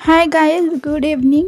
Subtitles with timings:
[0.00, 1.46] हाय guys good evening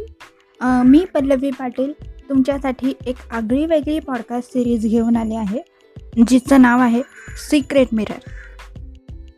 [0.85, 1.93] मी पल्लवी पाटील
[2.29, 5.63] तुमच्यासाठी एक आगळी वेगळी पॉडकास्ट सिरीज घेऊन आली आहे
[6.29, 7.03] जिचं नाव आहे
[7.51, 8.31] सिक्रेट मिरर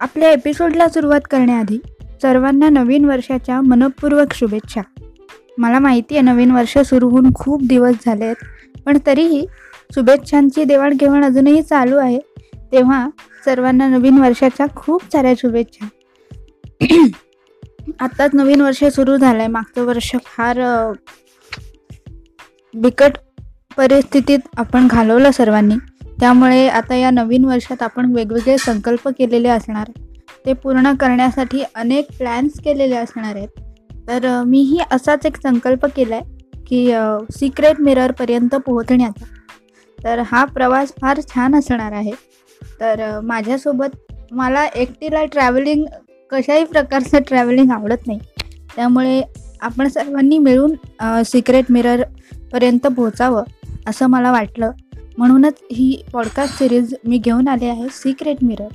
[0.00, 1.79] आपल्या एपिसोडला सुरुवात करण्याआधी
[2.22, 4.80] सर्वांना नवीन वर्षाच्या मनपूर्वक शुभेच्छा.
[5.58, 9.46] मला माहिती आहे नवीन वर्ष सुरू होऊन खूप दिवस झाले आहेत पण तरीही
[9.94, 12.18] शुभेच्छांची देवाणघेवाण अजूनही चालू आहे
[12.72, 13.08] तेव्हा
[13.44, 15.89] सर्वांना नवीन वर्षाच्या खूप साऱ्या शुभेच्छा.
[18.00, 20.58] आत्ताच नवीन वर्ष सुरू झालं आहे मागचं वर्ष फार
[22.74, 23.12] बिकट
[23.76, 25.74] परिस्थितीत आपण घालवलं सर्वांनी.
[26.20, 29.90] त्यामुळे आता या नवीन वर्षात आपण वेगवेगळे संकल्प केलेले असणार.
[30.46, 33.48] ते पूर्ण करण्यासाठी अनेक प्लॅन्स केलेले असणार आहेत.
[34.08, 36.94] तर मीही असाच एक संकल्प केला आहे की
[37.30, 39.24] सिक्रेट मिररपर्यंत पोहोचण्याचा.
[40.05, 42.12] तर हा प्रवास फार छान असणार आहे.
[42.80, 45.84] तर माझ्यासोबत मला एकटीला ट्रॅव्हलिंग
[46.34, 48.18] कशाही प्रकारचं ट्रॅव्हलिंग आवडत नाही.
[48.77, 49.22] त्यामुळे
[49.60, 50.74] आपण सर्वांनी मिळून
[51.24, 53.44] सिक्रेट मिररपर्यंत पोहोचावं
[53.86, 54.70] असं मला वाटलं.
[55.18, 58.68] म्हणूनच ही पॉडकास्ट सिरीज मी घेऊन आले आहे सिक्रेट मिरर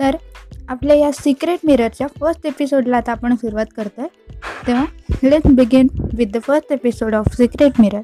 [0.00, 0.16] तर
[0.68, 4.84] आपल्या या सिक्रेट मिररच्या फर्स्ट एपिसोडला आता आपण सुरुवात करतो आहे तेव्हा
[5.22, 8.00] let's begin with the first episode of secret mirror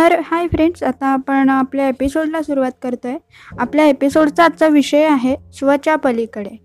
[0.00, 3.18] तर हाय फ्रेंड्स आता आपण आपल्या एपिसोडला सुरुवात करतो आहे
[3.58, 6.56] आपल्या एपिसोडचा आजचा विषय आहे स्वच्या पलीकडे.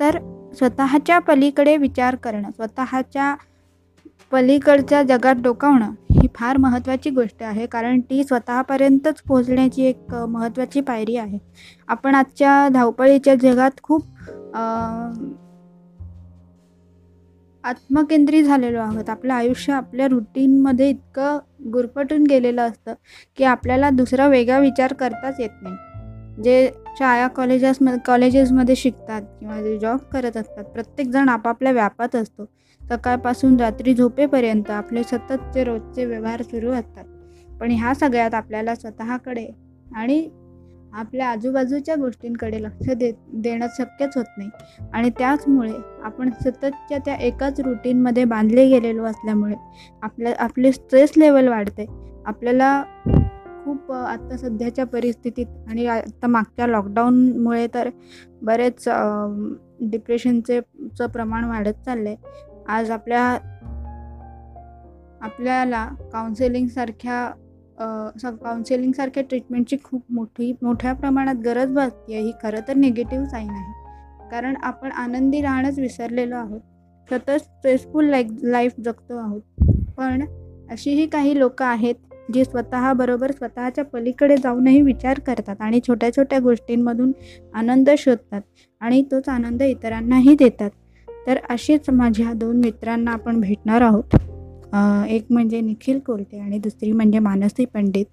[0.00, 0.18] तर
[0.56, 3.34] स्वतःच्या पलीकडे विचार करणं स्वतःच्या
[4.32, 11.16] पलीकडच्या जगात डोकावणं ही फार महत्त्वाची गोष्ट आहे कारण ती स्वतःपर्यंतच पोहोचण्याची एक महत्त्वाची पायरी
[11.16, 11.38] आहे.
[11.88, 14.04] आपण आजच्या धावपळीच्या जगात खूप
[17.64, 19.08] आत्मकेंद्री झालेलो आहोत.
[19.10, 22.94] आपलं आयुष्य आपल्या रुटीनमध्ये इतकं गुरफटून गेलेलं असतं
[23.36, 25.74] की आपल्याला दुसरा वेगळा विचार करताच येत नाही.
[26.42, 32.44] जे शाळा कॉलेजेसमध्ये कॉलेजेसमध्ये शिकतात किंवा जे जॉब करत असतात प्रत्येकजण आपापल्या व्यापात असतो.
[32.88, 37.04] सकाळपासून रात्री झोपेपर्यंत आपले सततचे रोजचे व्यवहार सुरू असतात.
[37.60, 39.48] पण ह्या सगळ्यात आपल्याला स्वतःकडे
[39.94, 40.30] आणि
[40.92, 44.50] आपल्या आजूबाजूच्या गोष्टींकडे लक्ष दे देणं शक्यच होत नाही.
[44.92, 45.72] आणि त्याचमुळे
[46.04, 49.54] आपण सततच्या त्या एकाच रुटीनमध्ये बांधले गेलेलो असल्यामुळे
[50.02, 51.86] आपल्या आपले स्ट्रेस लेवल वाढते.
[52.26, 52.82] आपल्याला
[53.64, 57.88] खूप आत्ता सध्याच्या परिस्थितीत आणि आत्ता मागच्या लॉकडाऊनमुळे तर
[58.42, 58.84] बरेच
[59.80, 60.60] डिप्रेशनचे
[60.98, 63.22] चं प्रमाण वाढत चाललं आहे आज आपल्या
[65.22, 67.30] आपल्याला काउन्सिलिंगसारख्या
[67.80, 74.30] काउन्सिलिंगसारख्या ट्रीटमेंटची खूप मोठी मोठ्या प्रमाणात गरज भासते ही खरं तर निगेटिव्ह साईन आहे.
[74.30, 76.60] कारण आपण आनंदी राहणंच विसरलेलो आहोत.
[77.10, 79.40] सतत स्ट्रेसफुल लाईफ लाईफ जगतो आहोत.
[79.96, 80.24] पण
[80.70, 81.94] अशीही काही लोकं आहेत
[82.34, 87.12] जी स्वतःबरोबर स्वतःच्या पलीकडे जाऊनही विचार करतात आणि छोट्या छोट्या गोष्टींमधून
[87.54, 88.40] आनंद शोधतात
[88.80, 90.70] आणि तोच आनंद इतरांनाही देतात.
[91.26, 94.16] तर अशीच माझ्या दोन मित्रांना आपण भेटणार आहोत.
[95.08, 98.06] एक म्हणजे निखिल कोलते आणि दुसरी म्हणजे मानसी पंडित.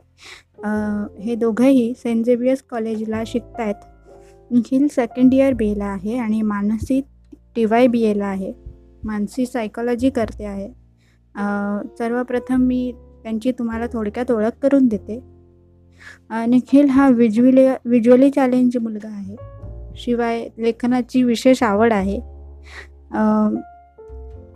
[1.20, 7.02] हे दोघंही सेंट झेवियर्स कॉलेजला शिकत आहेत निखिल सेकंड इयर बी एला आहे आणि मानसी
[7.56, 8.54] टी वाय बी एला आहे.
[9.04, 10.68] मानसी सायकॉलॉजी करते आहे.
[11.98, 12.92] सर्वप्रथम मी
[13.24, 15.20] त्यांची तुम्हाला थोडक्यात ओळख करून देते.
[16.48, 19.36] निखिल हा विज्युअली विज्युअली चॅलेंज मुलगा आहे.
[19.98, 22.20] शिवाय लेखनाची विशेष आवड आहे.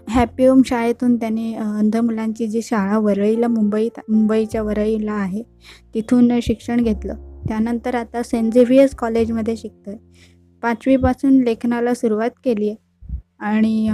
[0.09, 5.42] हॅपी होम शाळेतून त्याने अंध मुलांची जी शाळा वरळीला मुंबईत मुंबईच्या वरळीला आहे
[5.94, 7.14] तिथून शिक्षण घेतलं.
[7.47, 10.28] त्यानंतर आता सेंट झेवियर्स कॉलेजमध्ये शिकतो आहे
[10.64, 13.90] पाचवीपासून लेखनाला सुरुवात केली आहे आणि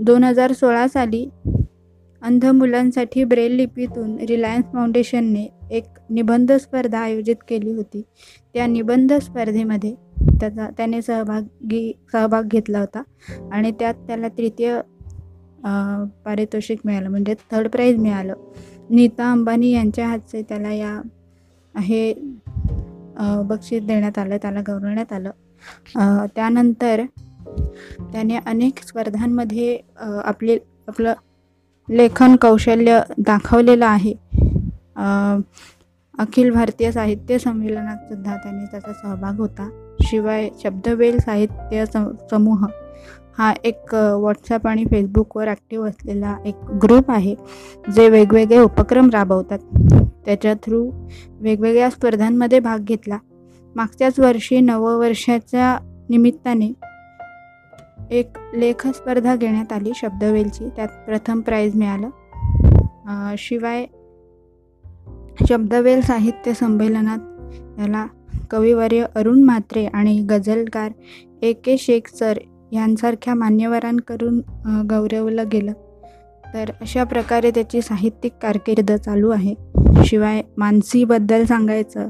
[0.00, 1.24] दोन हजार सोळा साली
[2.22, 8.02] अंध मुलांसाठी ब्रेल लिपीतून रिलायन्स फाउंडेशनने एक निबंध स्पर्धा आयोजित केली होती.
[8.54, 9.94] त्या निबंध स्पर्धेमध्ये
[10.40, 13.02] त्याचा त्याने सहभागी सहभाग घेतला होता.
[13.52, 14.80] आणि त्यात त्याला तृतीय
[16.24, 17.08] पारितोषिक मिळालं.
[17.10, 18.34] म्हणजे थर्ड प्राईज मिळालं.
[18.90, 21.00] नीता अंबानी यांच्या हातचे त्याला या
[21.74, 22.12] हे
[23.48, 25.30] बक्षीस देण्यात आलं त्याला गौरवण्यात आलं.
[26.34, 27.02] त्यानंतर
[28.12, 29.78] त्याने अनेक स्पर्धांमध्ये
[30.24, 30.58] आपले
[30.88, 31.14] आपलं
[31.88, 34.14] लेखन कौशल्य दाखवलेलं आहे.
[36.14, 39.68] अखिल भारतीय साहित्य संमेलनात सुद्धा त्याने त्याचा सहभाग होता.
[40.00, 41.84] शिवाय शब्दवेल साहित्य
[42.30, 42.66] समूह
[43.38, 47.34] हा एक व्हॉट्सॲप आणि फेसबुकवर ॲक्टिव्ह असलेला एक ग्रुप आहे
[47.94, 49.58] जे वेगवेगळे उपक्रम राबवतात.
[50.24, 50.84] त्याच्या थ्रू
[51.40, 53.18] वेगवेगळ्या स्पर्धांमध्ये भाग घेतला.
[53.76, 55.76] मागच्याच वर्षी नववर्षाच्या
[56.10, 56.72] निमित्ताने
[58.18, 60.68] एक लेख स्पर्धा घेण्यात आली शब्दवेलची.
[60.76, 62.08] त्यात प्रथम प्राईज मिळालं.
[63.38, 63.84] शिवाय
[65.48, 68.06] शब्दवेल साहित्य संमेलनात याला
[68.50, 70.90] कविवर्य अरुण म्हात्रे आणि गझलकार
[71.42, 72.38] ए के शेख सर
[72.72, 74.40] यांसारख्या मान्यवरांकडून
[74.90, 75.72] गौरवलं गेलं.
[76.54, 79.54] तर अशा प्रकारे त्याची साहित्यिक कारकीर्द चालू आहे.
[80.04, 82.08] शिवाय मानसीबद्दल सांगायचं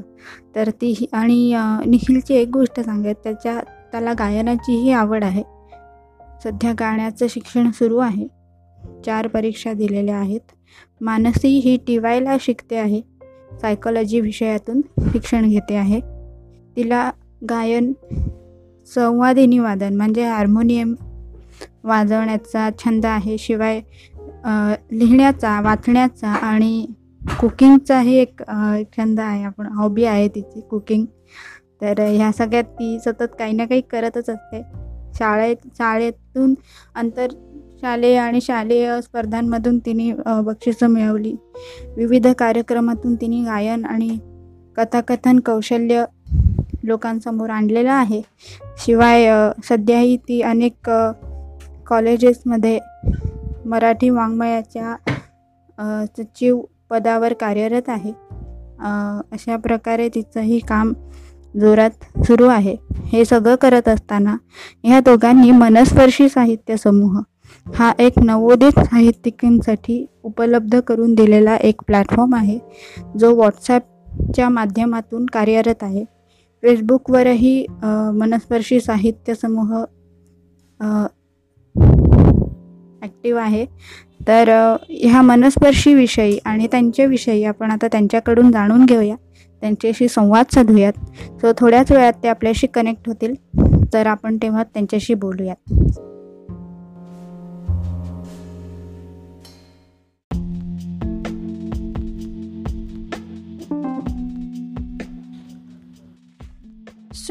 [0.55, 3.59] तर ती आणि निखिलची एक गोष्ट सांगायचं त्याच्या
[3.91, 5.43] त्याला गायनाचीही आवड आहे.
[6.43, 8.27] सध्या गाण्याचं शिक्षण सुरू आहे.
[9.05, 10.39] चार परीक्षा दिलेल्या आहेत.
[11.01, 13.01] मानसी ही टी वायला शिकते आहे.
[13.61, 15.99] सायकोलॉजी विषयातून शिक्षण घेते आहे.
[16.75, 17.11] तिला
[17.49, 17.93] गायन
[18.93, 20.93] संवादिनी वादन म्हणजे हार्मोनियम
[21.83, 23.37] वाजवण्याचा छंद आहे.
[23.37, 23.79] शिवाय
[24.91, 26.85] लिहिण्याचा वाचण्याचा आणि
[27.39, 28.41] कुकिंगचाही एक
[28.97, 29.43] छंद आहे.
[29.43, 31.05] आपण हॉबी आहे तिची कुकिंग.
[31.81, 34.61] तर ह्या सगळ्यात ती सतत काही ना काही करतच असते.
[35.15, 36.53] शाळेत शाळेतून
[36.95, 37.27] अंतर
[37.81, 40.11] शालेय आणि शालेय स्पर्धांमधून तिने
[40.43, 41.35] बक्षिसं मिळवली.
[41.97, 44.17] विविध कार्यक्रमातून तिने गायन आणि
[44.77, 46.03] कथाकथन कौशल्य
[46.83, 48.21] लोकांसमोर आणलेलं आहे.
[48.79, 49.29] शिवाय
[49.69, 50.89] सध्याही ती अनेक
[51.87, 52.79] कॉलेजेसमध्ये
[53.65, 54.95] मराठी वाङ्मयाच्या
[56.07, 56.59] सचिव
[56.89, 58.11] पदावर कार्यरत आहे.
[59.33, 60.93] अशा प्रकारे तिचंही काम
[61.53, 62.75] जोरात सुरू आहे.
[63.11, 64.35] हे सगळं करत असताना
[64.83, 67.19] ह्या दोघांनी मनस्पर्शी साहित्य समूह
[67.67, 72.57] हा एक नवोदित साहित्यिकांसाठी उपलब्ध करून दिलेला एक प्लॅटफॉर्म आहे
[73.19, 76.03] जो व्हॉट्सॲपच्या माध्यमातून कार्यरत आहे.
[76.63, 77.65] फेसबुकवरही
[78.15, 79.73] मनस्पर्शी साहित्य समूह
[83.01, 83.65] ॲक्टिव्ह आहे.
[84.27, 84.49] तर
[84.89, 89.15] ह्या मनस्पर्शीविषयी आणि त्यांच्याविषयी आपण आता त्यांच्याकडून जाणून घेऊया.
[89.61, 90.93] त्यांच्याशी संवाद साधूयात.
[91.41, 93.33] सो थोड्याच वेळात ते आपल्याशी कनेक्ट होतील.
[93.93, 95.73] तर आपण तेव्हा त्यांच्याशी बोलूयात.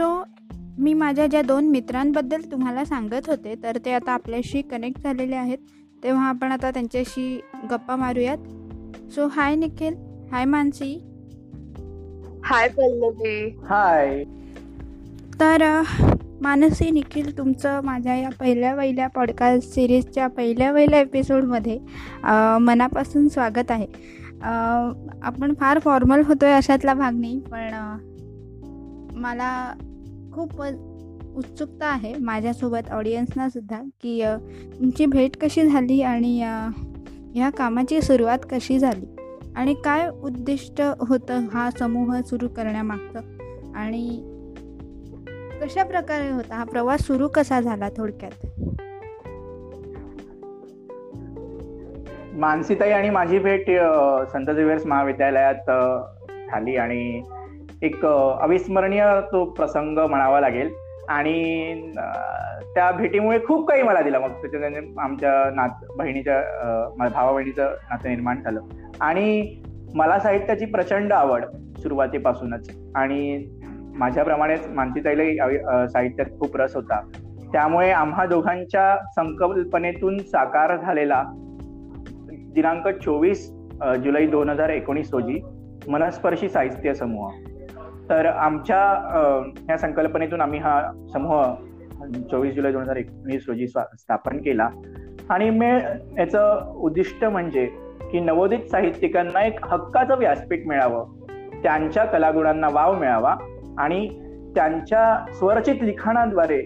[0.01, 0.25] सो
[0.79, 5.59] मी माझ्या ज्या दोन मित्रांबद्दल तुम्हाला सांगत होते तर ते आता आपल्याशी कनेक्ट झालेले आहेत.
[6.05, 7.41] तेव्हा आपण आता त्यांच्याशी
[7.71, 8.39] गप्पा मारूयात.
[9.13, 9.95] So hi Nikhil
[10.33, 10.93] hi Mansi.
[12.45, 13.49] Hi Pallavi.
[13.49, 14.25] Hi.
[15.41, 15.83] तर
[16.41, 21.79] मानसी निखिल तुमचं माझ्या या पहिल्या पहिल्या पॉडकास्ट सिरीजच्या पहिल्या पहिल्या एपिसोडमध्ये
[22.61, 23.87] मनापासून स्वागत आहे.
[25.23, 27.97] आपण फार फॉर्मल होतो आहे अशातला भाग नाही पण
[29.13, 29.73] मला
[30.39, 30.61] खूप
[31.37, 34.25] उत्सुकता आहे माझ्यासोबत ऑडियन्सना सुद्धा की
[34.75, 36.43] तुमची भेट कशी झाली आणि
[37.35, 39.07] ह्या कामाची सुरुवात कशी झाली?
[39.57, 43.21] आणि काय उद्दिष्ट होतं हा समूह सुरू करण्यामागचं?
[43.77, 44.09] आणि
[45.63, 48.47] कशा प्रकारे होता हा प्रवास सुरू कसा झाला थोडक्यात?
[52.35, 53.65] मानसीताई आणि माझी भेट
[54.33, 55.71] संत झेवियर्स महाविद्यालयात
[56.51, 57.23] झाली आणि
[57.83, 60.71] एक अविस्मरणीय तो प्रसंग म्हणावा लागेल.
[61.09, 61.93] आणि
[62.75, 64.19] त्या भेटीमुळे खूप काही मला दिलं.
[64.21, 66.41] मग त्याच्याने आमच्या नात बहिणीच्या
[66.99, 68.61] भावा बहिणीचं नातं निर्माण झालं.
[69.01, 69.63] आणि
[69.95, 71.45] मला साहित्याची प्रचंड आवड
[71.83, 72.69] सुरुवातीपासूनच.
[72.97, 73.47] आणि
[73.99, 75.37] माझ्याप्रमाणेच मानसीताईलाही
[75.93, 77.01] साहित्यात खूप रस होता.
[77.53, 81.23] त्यामुळे आम्हा दोघांच्या संकल्पनेतून साकार झालेला
[82.55, 83.49] दिनांक चोवीस
[84.05, 85.41] जुलै दोन हजार एकोणीस रोजी
[85.89, 87.31] मनस्पर्शी साहित्य समूह.
[88.11, 88.79] तर आमच्या
[89.59, 91.45] ह्या संकल्पनेतून आम्ही हा समूह
[92.31, 94.69] चोवीस जुलै दोन हजार एकोणीस रोजी स्थापन केला.
[95.31, 95.71] आणि मे
[96.19, 97.67] याचं उद्दिष्ट म्हणजे
[98.13, 101.13] की नवोदित साहित्यिकांना एक हक्काचं व्यासपीठ मिळावं.
[101.63, 103.37] त्यांच्या कलागुणांना वाव मिळावा
[103.79, 104.09] आणि
[104.55, 106.63] त्यांच्या स्वरचित लिखाणाद्वारे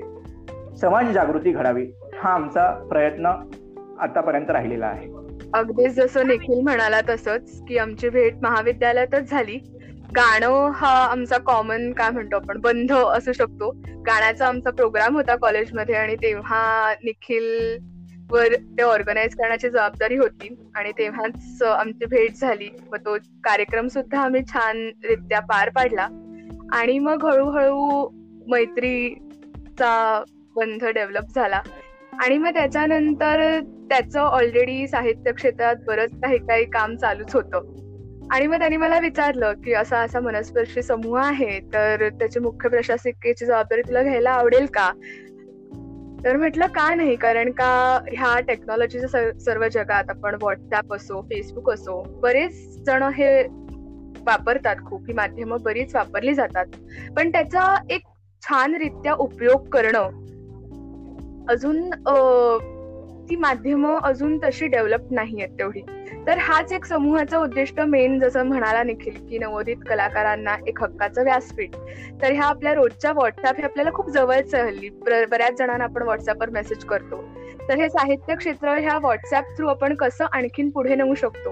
[0.81, 3.33] समाज जागृती घडावी हा आमचा प्रयत्न
[4.01, 5.07] आतापर्यंत राहिलेला आहे.
[5.55, 9.59] अगदीच जसं निखिल म्हणाला तसंच की आमची भेट महाविद्यालयातच झाली.
[10.17, 13.71] गाणं हा आमचा कॉमन काय म्हणतो आपण बंध असू शकतो.
[14.07, 17.79] गाण्याचा आमचा प्रोग्राम होता कॉलेजमध्ये आणि तेव्हा निखिल
[18.31, 22.69] वर ते ऑर्गनाईज करण्याची जबाबदारी होती आणि तेव्हाच आमची भेट झाली.
[22.93, 26.09] व तो कार्यक्रम सुद्धा आम्ही छान रित्या पार पाडला.
[26.73, 28.09] आणि मग हळूहळू
[28.49, 30.25] मैत्रीचा
[30.57, 31.61] बंध डेव्हलप झाला.
[32.23, 37.92] आणि मग त्याच्यानंतर त्याचं ऑलरेडी साहित्य क्षेत्रात बरंच काही काही काम चालूच होतं.
[38.33, 43.47] आणि मग त्यांनी मला विचारलं की असा असा मनस्पर्शी समूह आहे तर त्याची मुख्य प्रशासिकेची
[43.47, 44.93] जबाबदारी तुला घ्यायला आवडेल का?
[46.25, 47.17] तर म्हटलं का नाही?
[47.17, 53.43] कारण का ह्या टेक्नॉलॉजीच्या सर्व जगात आपण व्हॉट्सअप असो फेसबुक असो बरेच जण हे
[54.27, 55.07] वापरतात खूप.
[55.07, 56.67] ही माध्यमं बरीच वापरली जातात.
[57.17, 58.03] पण त्याचा एक
[58.43, 60.05] छान रित्या उपयोग करणं
[61.49, 61.91] अजून
[63.31, 65.81] ती माध्यमं अजून तशी डेव्हलप नाही आहेत तेवढी.
[66.27, 71.71] तर हाच एक समूहाचा उद्दिष्ट मेन जसं म्हणाला निखिल की नवोदित कलाकारांना एक हक्काचं व्यासपीठ.
[72.23, 74.89] तर ह्या आपल्या रोजच्या व्हॉट्सअप हे आपल्याला खूप जवळचं हल्ली.
[75.31, 77.25] बऱ्याच जणांना आपण व्हॉट्सअपवर मेसेज करतो.
[77.69, 81.51] तर हे साहित्य क्षेत्र ह्या व्हॉट्सअप थ्रू आपण कसं आणखीन पुढे नेऊ शकतो?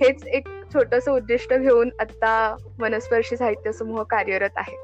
[0.00, 4.76] हेच एक छोटस उद्दिष्ट घेऊन आता वनस्पर्शी साहित्य समूह कार्यरत आहे.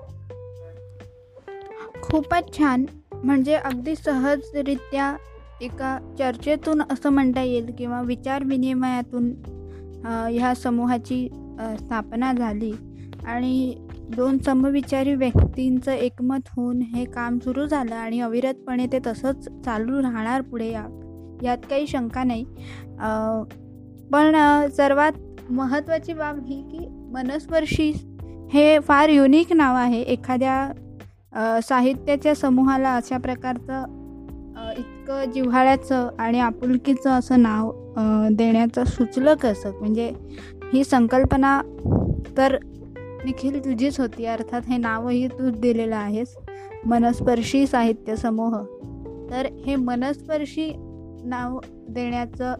[2.02, 2.86] खूपच छान.
[3.24, 5.16] म्हणजे अगदी सहजरित्या
[5.62, 9.32] एका चर्चेतून असं म्हणता येईल किंवा विचारविनिमयातून
[10.04, 11.26] ह्या समूहाची
[11.78, 12.72] स्थापना झाली.
[13.26, 13.74] आणि
[14.16, 20.40] दोन समविचारी व्यक्तींचं एकमत होऊन हे काम सुरू झालं आणि अविरतपणे ते तसंच चालू राहणार
[20.40, 20.86] पुढे या
[21.42, 22.44] यात काही शंका नाही.
[24.12, 24.36] पण
[24.76, 27.90] सर्वात महत्त्वाची बाब ही की मनस्पर्शी
[28.52, 30.00] हे फार युनिक नाव आहे.
[30.02, 34.00] एखाद्या साहित्याच्या समूहाला अशा प्रकारचं
[34.56, 37.72] इतकं जिव्हाळ्याचं आणि आपुलकीचं असं नाव
[38.32, 39.78] देण्याचं सुचलं कसं?
[39.78, 40.12] म्हणजे
[40.72, 41.60] ही संकल्पना
[42.36, 42.56] तर
[43.24, 46.36] निखिल तुझीच होती अर्थात हे नावही तूच दिलेलं आहेस.
[46.86, 48.56] मनस्पर्शी साहित्य समूह.
[49.30, 50.72] तर हे मनस्पर्शी
[51.24, 52.54] नाव देण्याचं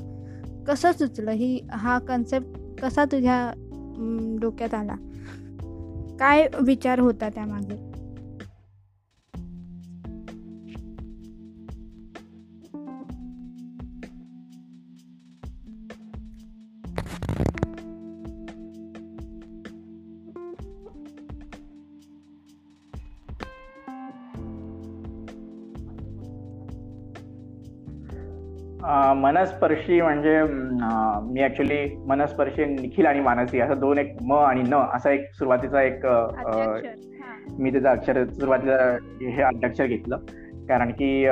[0.68, 1.30] कसं सुचलं?
[1.30, 3.52] ही हा कन्सेप्ट कसा तुझ्या
[4.40, 4.94] डोक्यात आला?
[6.20, 7.91] काय विचार होता त्यामागे?
[29.16, 35.10] मनस्पर्शी म्हणजे मी ऍक्च्युली मनस्पर्शी निखिल आणि मानसी असं दोन एक म आणि न असा
[35.10, 36.06] एक सुरुवातीचा एक
[37.58, 38.76] मी त्याचं अक्षर सुरुवातीला
[39.22, 40.16] हे अध्यक्षर घेतलं.
[40.68, 41.26] कारण की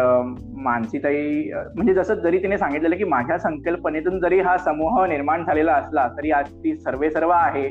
[0.63, 6.07] मानसीताई म्हणजे जसं जरी तिने सांगितलेलं की माझ्या संकल्पनेतून जरी हा समूह निर्माण झालेला असला
[6.17, 7.67] तरी आज ती सर्वे सर्व आहे.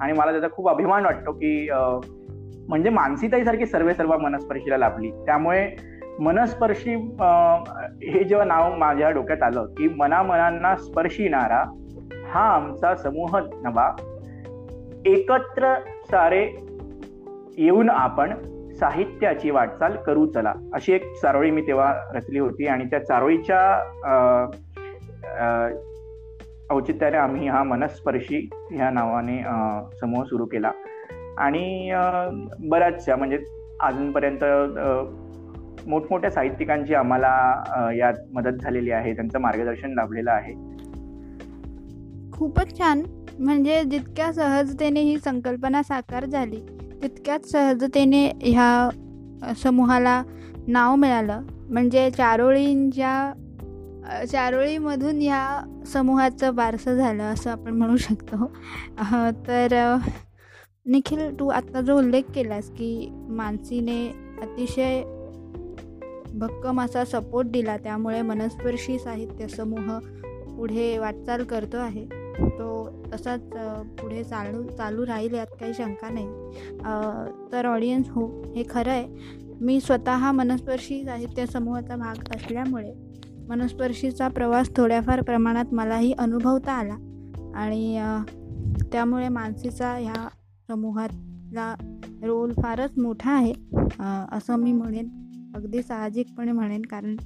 [0.00, 1.68] आणि मला त्याचा खूप अभिमान वाटतो की
[2.68, 5.10] म्हणजे मानसीताई सारखी सर्वे सर्व मनस्पर्शीला लाभली.
[5.26, 5.66] त्यामुळे
[6.20, 11.62] मनस्पर्शी हे जेव्हा नाव माझ्या डोक्यात आलं की मनामनांना स्पर्शिणारा
[12.32, 13.88] हा आमचा समूह नवा.
[15.06, 15.74] एकत्र
[16.10, 16.42] सारे
[17.58, 18.34] येऊन आपण
[18.74, 20.52] साहित्याची वाटचाल करू चला.
[20.74, 23.60] अशी एक चारोळी मी तेव्हा रचली होती आणि त्या चारोळीच्या
[26.70, 29.42] औचित्याने आम्ही हा मनस्पर्शी ह्या नावाने
[30.00, 30.70] समूह सुरू केला.
[31.38, 31.92] आणि
[32.70, 33.38] बऱ्याचशा म्हणजे
[33.80, 34.44] अजूनपर्यंत
[35.86, 40.52] मोठमोठ्या साहित्यिकांची आम्हाला यात मदत झालेली आहे त्यांचं मार्गदर्शन लाभलेलं आहे.
[42.32, 43.02] खूपच छान.
[43.38, 46.60] म्हणजे जितक्या सहजतेने ही संकल्पना साकार झाली
[47.02, 50.22] तितक्याच सहजतेने ह्या समूहाला
[50.68, 51.40] नाव मिळालं.
[51.70, 53.32] म्हणजे चारोळींच्या
[54.30, 58.46] चारोळीमधून ह्या समूहाचं बारसं झालं असं आपण म्हणू शकतो.
[59.48, 59.96] तर
[60.86, 64.06] निखिल तू आत्ता जो उल्लेख केलास की मानसीने
[64.42, 65.02] अतिशय
[66.38, 67.76] भक्कम असा सपोर्ट दिला.
[67.76, 69.98] त्यामुळे मनस्पर्शी साहित्य समूह
[70.56, 72.04] पुढे वाटचाल करतो आहे.
[72.40, 73.40] तो तसाच
[74.00, 76.26] पुढे चालू चालू राहील यात काही शंका नाही.
[77.52, 79.06] तर ऑडियन्स हो हे खरं आहे.
[79.60, 82.92] मी स्वतः मनस्पर्शी साहित्य समूहाचा भाग असल्यामुळे
[83.48, 86.94] मनस्पर्शीचा प्रवास थोड्याफार प्रमाणात मलाही अनुभवता आला.
[87.54, 88.00] आणि
[88.92, 90.28] त्यामुळे मानसीचा ह्या
[90.68, 91.74] समूहातला
[92.22, 93.52] रोल फारच मोठा आहे.
[94.32, 95.08] असं मी म्हणेन.
[95.54, 97.16] अगदी साहजिकपणे म्हणेन कारण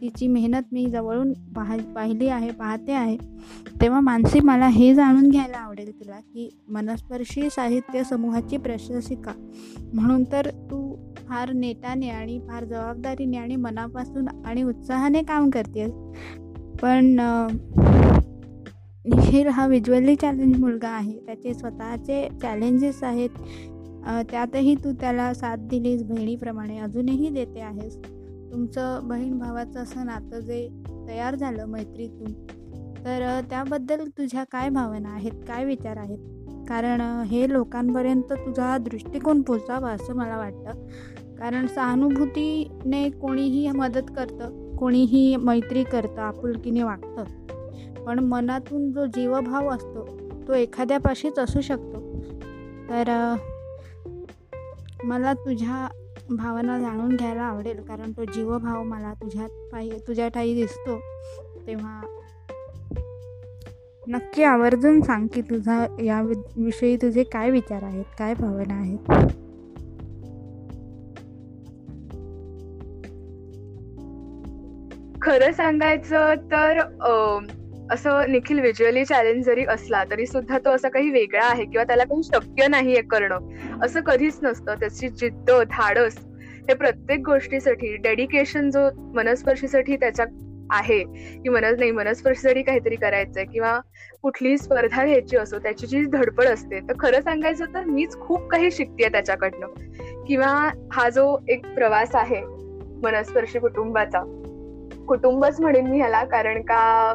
[0.00, 3.16] तिची मेहनत मी जवळून पाह पाहिली आहे पाहते आहे.
[3.82, 9.32] तेव्हा मानसी मला हे जाणून घ्यायला आवडेल तुला की मनस्पर्शी साहित्य समूहाची प्रशासिका.
[9.94, 10.96] म्हणून तर तू
[11.28, 15.92] फार नेटाने आणि फार जबाबदारीने आणि मनापासून आणि उत्साहाने काम करतेस.
[16.82, 17.16] पण
[19.04, 21.18] निखिल हा विज्युअली चॅलेंज मुलगा आहे.
[21.26, 23.30] त्याचे स्वतःचे चॅलेंजेस आहेत.
[24.08, 27.98] त्यातही तू त्याला साथ दिलीस बहिणीप्रमाणे अजूनही देते आहेस.
[28.52, 30.68] तुमचं बहीण भावाचं असं नातं जे
[31.08, 32.32] तयार झालं मैत्रीतून
[33.04, 36.18] तर त्याबद्दल तुझ्या काय भावना आहेत काय विचार आहेत?
[36.68, 40.86] कारण हे लोकांपर्यंत तुझा दृष्टिकोन पोचावा असं मला वाटतं.
[41.36, 47.24] कारण सहानुभूतीने कोणीही मदत करतं कोणीही मैत्री करतं आपुलकीने वागतं.
[48.04, 52.00] पण मनातून जो जीवभाव असतो तो एखाद्यापाशीच असू शकतो.
[52.90, 53.36] तर
[55.04, 55.88] मला तुझ्या
[56.30, 60.98] भावना जाणून घ्यायला आवडेल कारण तो जीवभाव मला तुझ्या पाहि तुझ्या ठाई दिसतो.
[61.66, 62.00] तेव्हा
[64.08, 66.20] नक्की आवर्जून सांग की तुझा या
[66.56, 69.12] विषयी तुझे काय विचार आहेत काय भावना आहेत?
[75.22, 76.80] खरं सांगायचं तर
[77.90, 82.04] असं निखिल व्हिज्युअली चॅलेंज जरी असला तरी सुद्धा तो असा काही वेगळा आहे किंवा त्याला
[82.04, 83.38] काही शक्य नाहीये करणं.
[83.82, 84.74] असं कधीच नसतं.
[84.74, 86.18] त्याची जिद्द धाडस
[86.68, 90.26] हे प्रत्येक गोष्टीसाठी डेडिकेशन जो मनस्पर्शीसाठी त्याच्या
[90.70, 91.04] आहे
[91.42, 93.80] की मनस नाही मनस्पर्शीसाठी काहीतरी करायचंय किंवा
[94.22, 98.70] कुठलीही स्पर्धा घ्यायची असो त्याची जी धडपड असते तर खरं सांगायचं तर मीच खूप काही
[98.70, 99.66] शिकतेय त्याच्याकडनं.
[100.24, 102.40] किंवा हा जो एक प्रवास आहे
[103.02, 104.20] मनस्पर्शी कुटुंबाचा
[105.08, 107.14] कुटुंबच म्हणेन मी ह्याला कारण का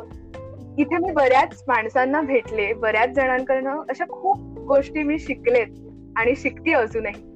[0.78, 5.68] इथे मी बऱ्याच माणसांना भेटले बऱ्याच जणांकडनं अशा खूप गोष्टी मी शिकलेत
[6.16, 7.34] आणि शिकते अजूनही.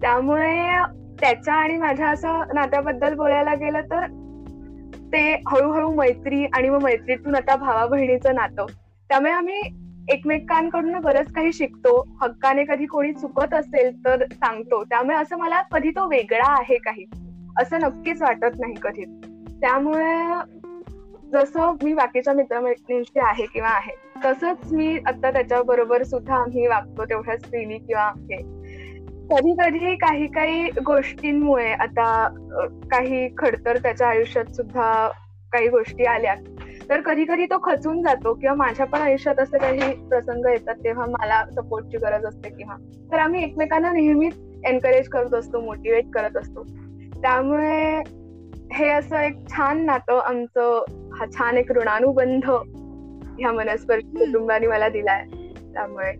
[0.00, 0.76] त्यामुळे
[1.20, 4.06] त्याच्या आणि माझ्या असं नात्याबद्दल बोलायला गेलं तर
[5.12, 8.66] ते हळूहळू मैत्री आणि मग मैत्रीतून आता भावा बहिणीचं नातं.
[9.08, 9.60] त्यामुळे आम्ही
[10.08, 12.08] एकमेकांकडून बरंच काही शिकतो.
[12.22, 14.84] हक्काने कधी कोणी चुकत असेल तर सांगतो.
[14.84, 17.04] त्यामुळे असं मला कधी तो वेगळा आहे काही
[17.58, 19.04] असं नक्कीच वाटत नाही कधी.
[19.60, 20.24] त्यामुळे
[21.32, 23.92] जसं मी बाकीच्या मित्रमैत्रिणींशी आहे किंवा आहे
[24.24, 28.36] तसंच मी आता त्याच्या बरोबर सुद्धा आम्ही वागतो तेवढ्याच फ्रीली किंवा हे
[29.30, 32.28] कधी कधी काही काही गोष्टींमुळे आता
[32.92, 35.08] काही खडतर त्याच्या आयुष्यात सुद्धा
[35.52, 36.34] काही गोष्टी आल्या.
[36.88, 41.06] तर कधी कधी तो खचून जातो किंवा माझ्या पण आयुष्यात असे काही प्रसंग येतात तेव्हा
[41.06, 42.76] मला सपोर्टची गरज असते किंवा.
[43.12, 44.34] तर आम्ही एकमेकांना नेहमीच
[44.64, 46.62] एनकरेज करत असतो मोटिवेट करत असतो.
[47.22, 48.02] त्यामुळे
[48.72, 50.84] हे असं एक छान नातं आमचं.
[51.14, 52.44] हा छान एक ऋणानुबंध
[53.38, 55.24] ह्या मनस्पर्शी कुटुंबाने मला दिलाय.
[55.74, 56.12] त्यामुळे.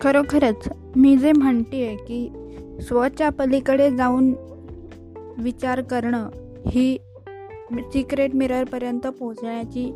[0.00, 2.28] खरोखरच मी जे म्हणतेय की
[2.80, 4.32] स्वच्या पलीकडे जाऊन
[5.38, 6.28] विचार करणं
[6.66, 6.98] ही
[7.72, 9.90] सिक्रेट मिररपर्यंत पोहोचण्याची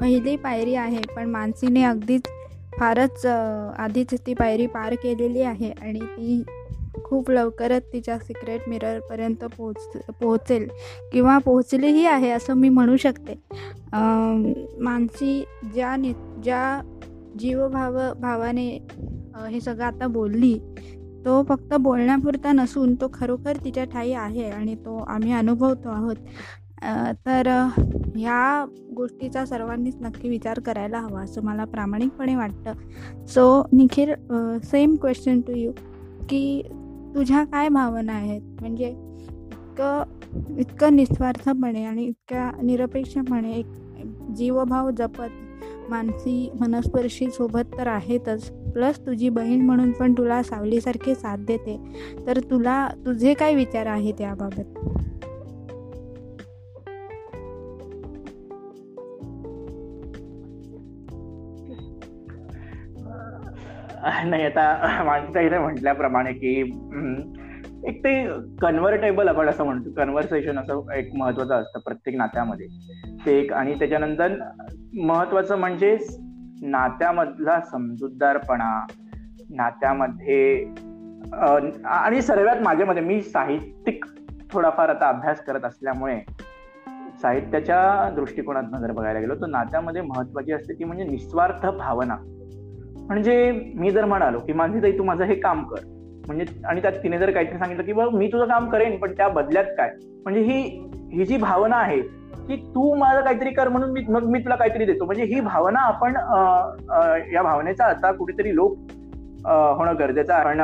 [0.00, 1.00] पहिली पायरी आहे.
[1.16, 2.22] पण मानसीने अगदीच
[2.78, 3.26] फारच
[3.78, 6.42] आधीच ती पायरी पार केलेली आहे आणि ती
[7.04, 10.68] खूप लवकरच तिच्या सिक्रेट मिररपर्यंत पोहोच पोहोचेल.
[11.12, 13.34] किंवा पोहोचलीही आहे असं मी म्हणू शकते.
[14.82, 16.12] मानसी ज्या नि
[16.44, 16.80] ज्या
[17.38, 18.68] जीवभाव भावाने
[19.48, 20.58] हे सगळं आता बोलली
[21.26, 26.16] तो फक्त बोलण्यापुरता नसून तो खरोखर तिच्या ठाई आहे आणि तो आम्ही अनुभवतो आहोत.
[27.26, 27.48] तर
[28.16, 28.64] ह्या
[28.96, 33.26] गोष्टीचा सर्वांनीच नक्की विचार करायला हवा असं मला प्रामाणिकपणे वाटतं.
[33.26, 34.12] So Nikhil
[34.64, 35.72] same question to you
[36.28, 36.62] की
[37.16, 38.42] तुझ्या काय भावना आहेत?
[38.60, 40.02] म्हणजे इतकं
[40.58, 43.66] इतकं निस्वार्थपणे आणि इतक्या निरपेक्षपणे एक
[44.36, 45.28] जीवभाव जपत
[45.90, 48.50] मानसी मनस्पर्शी सोबत तर आहेतच.
[48.50, 51.78] प्लस तुझी बहीण म्हणून पण तुला सावलीसारखे साथ देते.
[52.26, 54.78] तर तुला तुझे काय विचार आहेत याबाबत?
[64.26, 66.60] नाही आता माणसा इथे म्हटल्याप्रमाणे की
[67.86, 68.12] एक ते
[68.62, 72.66] कन्व्हर्टेबल आपण असं म्हणतो कन्व्हर्सेशन असं एक महत्वाचं असतं प्रत्येक नात्यामध्ये.
[73.26, 74.34] ते एक आणि त्याच्यानंतर
[74.94, 75.96] महत्वाचं म्हणजे
[76.62, 78.86] नात्यामधला समजूतदारपणा
[79.50, 80.64] नात्यामध्ये
[81.84, 84.04] आणि सर्वात माझ्यामध्ये मी साहित्यिक
[84.52, 86.20] थोडाफार आता अभ्यास करत असल्यामुळे
[87.22, 92.16] साहित्याच्या दृष्टिकोनातून जर बघायला गेलो तर नात्यामध्ये महत्वाची असते ती म्हणजे निस्वार्थ भावना.
[93.06, 95.80] म्हणजे मी जर म्हणालो की माझी ताई तू माझं हे काम कर.
[96.26, 99.28] म्हणजे आणि त्यात तिने जर काहीतरी सांगितलं की बघ मी तुझं काम करेन पण त्या
[99.28, 99.90] बदल्यात काय?
[100.24, 100.60] म्हणजे ही
[101.12, 102.00] ही जी भावना आहे
[102.48, 105.04] की तू माझं काहीतरी कर म्हणून मी मग मी तुला काहीतरी देतो.
[105.04, 106.16] म्हणजे ही भावना आपण
[107.34, 108.76] या भावनेचा आता कुठेतरी लोक
[109.46, 110.44] होणं गरजेचं आहे.
[110.44, 110.60] पण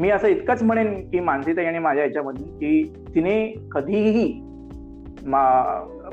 [0.00, 2.82] मी असं इतकंच म्हणेन की मानसीताई आणि माझ्या याच्यामधून की
[3.14, 4.32] तिने कधीही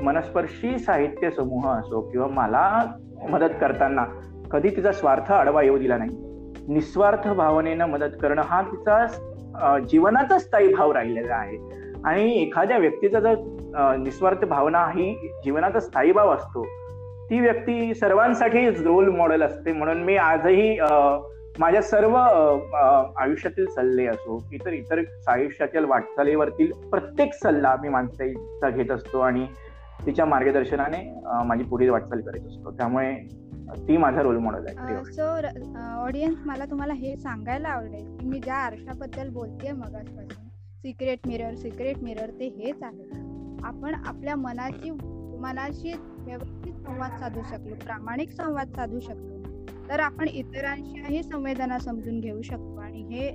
[0.02, 2.68] मनस्पर्शी साहित्य समूह असो किंवा मला
[3.30, 4.04] मदत करताना
[4.52, 6.10] कधी तिचा स्वार्थ आडवा येऊ दिला नाही.
[6.68, 11.56] निस्वार्थ भावनेनं मदत करणं हा तिचा जीवनाचा स्थायी भाव राहिलेला आहे.
[12.04, 13.34] आणि एखाद्या व्यक्तीचा जर
[13.98, 15.12] निस्वार्थ भावना ही
[15.44, 16.64] जीवनाचा स्थायी भाव असतो
[17.30, 19.72] ती व्यक्ती सर्वांसाठी रोल मॉडेल असते.
[19.72, 20.78] म्हणून मी आजही
[21.58, 29.20] माझ्या सर्व आयुष्यातील सल्ले असो इतर इतर आयुष्यातील वाटचालीवरतील प्रत्येक सल्ला मी माणसाचा घेत असतो
[29.20, 29.46] आणि
[30.06, 31.02] तिच्या मार्गदर्शनाने
[31.46, 32.70] माझी पुढील वाटचाल करत असतो.
[32.70, 33.12] त्यामुळे
[33.88, 35.22] ती माझा रोल मॉडेल आहे सो
[36.02, 40.48] ऑडियन्स मला तुम्हाला हे सांगायला आवडेल की मी ज्या आरशाबद्दल बोलतेय मगासपासून
[40.82, 43.08] सिक्रेट मिरर सिक्रेट मिरर ते हेच आहे.
[43.64, 44.90] आपण आपल्या मनाची
[45.40, 52.42] मनाशी व्यवस्थित संवाद साधू शकलो प्रामाणिक संवाद साधू शकतो तर आपण इतरांशीही संवेदना समजून घेऊ
[52.42, 52.76] शकतो.
[52.76, 53.30] आणि हे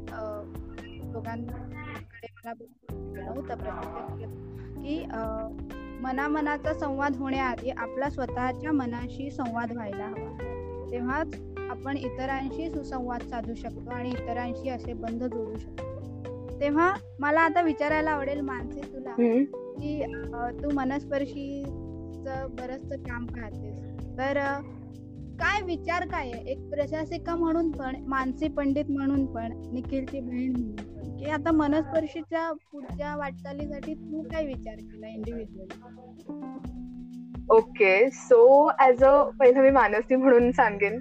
[1.12, 4.24] दोघांकडे मला नव्हतं प्रत्यक्ष
[4.78, 5.04] की
[6.02, 10.88] मनामनाचा संवाद होण्याआधी आपला स्वतःच्या मनाशी संवाद व्हायला हवा.
[10.92, 11.36] तेव्हाच
[11.70, 16.60] आपण इतरांशी सुसंवाद साधू शकतो आणि इतरांशी असे बंध जोडू शकतो.
[16.62, 19.16] तेव्हा मला आता विचारायला आवडेल मानसी तुला
[19.80, 20.02] की
[20.64, 23.84] तू मनस्पर्शीचं बरंचसं काम पाहतेस
[24.18, 24.38] तर
[25.40, 26.52] काय विचार काय आहे?
[26.52, 30.97] एक प्रशासिका म्हणून पण मानसी पंडित म्हणून पण निखिलची बहीण म्हणून.
[31.20, 35.68] की आता मनस्पर्शीच्या पुढच्या वाटचालीसाठी तू काय विचार केला individual
[37.50, 41.00] okay so as a पहिलं मी मानसी म्हणून सांगेन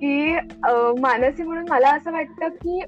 [0.00, 0.36] की
[1.00, 2.80] मानसी म्हणून मला असं वाटतं की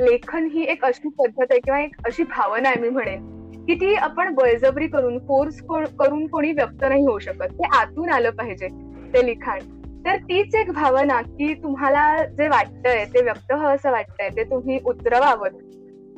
[0.00, 3.30] लेखन ही एक अशी पद्धत आहे किंवा एक अशी भावना आहे मी म्हणेन
[3.66, 5.60] की ती आपण बळजबरी करून फोर्स
[5.98, 7.42] करून कोणी व्यक्त नाही होऊ शकत.
[7.42, 8.68] ते आतून आलं पाहिजे
[9.14, 9.58] ते लिखाण.
[10.06, 14.78] तर तीच एक भावना की तुम्हाला जे वाटतंय ते व्यक्त व्हावं असं वाटतंय ते तुम्ही
[14.84, 15.48] उतरवावं.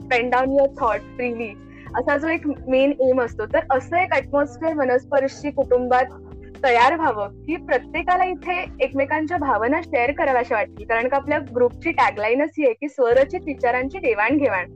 [0.01, 1.53] Pen down your thought freely
[1.97, 3.47] असा जो एक मेन एम असतो.
[3.47, 6.05] तर असं एक अॅटमॉस्फिअर मनस्पर्शी कुटुंबात
[6.65, 12.51] तयार व्हावं की प्रत्येकाला इथे एकमेकांच्या भावना शेअर कराव्याशा वाटतील कारण का आपल्या ग्रुपची टॅगलाईनच
[12.59, 14.71] ही आहे की स्वरचित विचारांची देवाणघेवाण.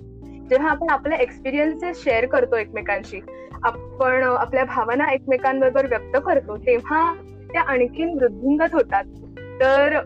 [0.48, 3.20] जेव्हा आपण आपले एक्सपिरियन्सेस शेअर करतो एकमेकांशी
[3.62, 7.14] आपण आपल्या भावना एकमेकांबरोबर व्यक्त करतो तेव्हा
[7.52, 9.04] त्या आणखीन वृद्धिंगत होतात.
[9.60, 9.98] तर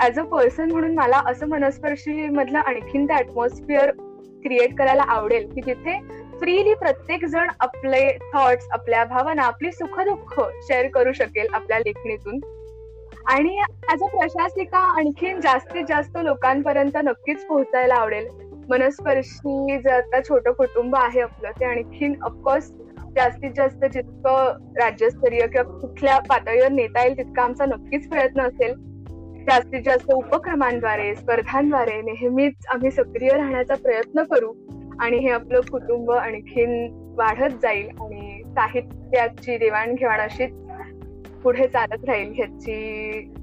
[0.00, 3.90] ऍज अ पर्सन म्हणून मला असं मनस्पर्शी मधलं आणखीन त्या अटमॉस्फिअर
[4.44, 5.98] क्रिएट करायला आवडेल की जिथे
[6.40, 12.40] फ्रीली प्रत्येक जण आपले थॉट्स आपल्या भावना आपली सुखदुःख शेअर करू शकेल आपल्या लेखणीतून.
[13.26, 13.58] आणि
[13.92, 18.28] ऍज अ प्रशासिका आणखीन जास्तीत जास्त लोकांपर्यंत नक्कीच पोहोचायला आवडेल.
[18.68, 22.70] मनस्पर्शी जे आता छोटं कुटुंब आहे आपलं ते आणखीन ऑफकोर्स
[23.16, 28.93] जास्तीत जास्त जितकं राज्यस्तरीय किंवा कुठल्या पातळीवर नेता येईल तितका आमचा नक्कीच प्रयत्न असेल.
[29.44, 34.52] जास्तीत जास्त उपक्रमांद्वारे स्पर्धांद्वारे नेहमीच आम्ही सक्रिय राहण्याचा प्रयत्न करू
[35.00, 36.70] आणि हे आपलं कुटुंब आणखीन
[37.18, 40.50] वाढत जाईल आणि साहित्याची देवाणघेवाण अशीच
[41.42, 43.34] पुढे चालत राहील ह्याची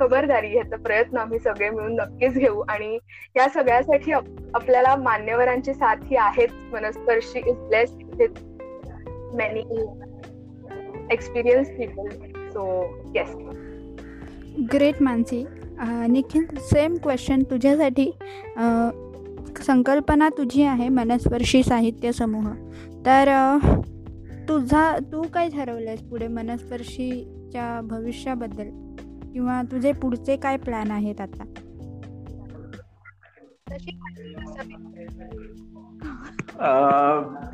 [0.00, 2.62] खबरदारी ह्याचा प्रयत्न आम्ही सगळे मिळून नक्कीच घेऊ.
[2.68, 2.98] आणि
[3.36, 4.12] या सगळ्यासाठी
[4.54, 6.48] आपल्याला मान्यवरांची साथ ही आहेत.
[6.72, 8.42] Manasparshi is blessed with
[9.34, 9.64] many
[11.10, 12.08] experience people
[12.48, 12.84] so
[13.16, 13.34] yes
[14.72, 15.44] great Mansi
[16.10, 18.10] Nikhil same question तुझ्यासाठी.
[19.62, 22.50] संकल्पना तुझी आहे मनस्पर्शी साहित्य समूह.
[23.06, 23.28] तर
[24.48, 28.68] तुझा तू काय ठरवलंयस पुढे मनस्पर्शीच्या भविष्याबद्दल?
[29.32, 31.44] किंवा तुझे पुढचे काय प्लॅन आहेत आता?